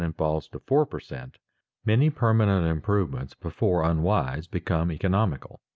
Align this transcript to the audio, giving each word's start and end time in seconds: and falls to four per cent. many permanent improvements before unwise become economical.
and 0.03 0.15
falls 0.17 0.47
to 0.47 0.57
four 0.57 0.83
per 0.83 0.99
cent. 0.99 1.37
many 1.85 2.09
permanent 2.09 2.65
improvements 2.65 3.35
before 3.35 3.83
unwise 3.83 4.47
become 4.47 4.91
economical. 4.91 5.61